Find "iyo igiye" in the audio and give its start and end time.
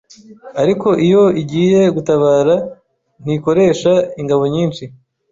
1.05-1.81